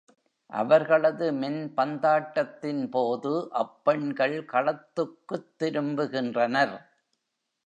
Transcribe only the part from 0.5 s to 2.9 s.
அவர்களது மென்பந்தாட்டத்தின்